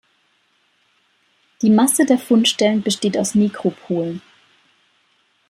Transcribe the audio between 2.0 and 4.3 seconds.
der Fundstellen besteht aus Nekropolen.